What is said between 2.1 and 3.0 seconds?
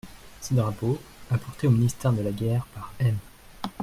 de la guerre par